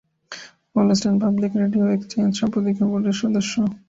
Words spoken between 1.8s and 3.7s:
Exchange সম্পাদকীয় বোর্ডের সদস্য।